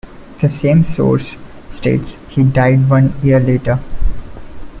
[0.41, 1.37] The same source
[1.69, 3.79] states he died one year later.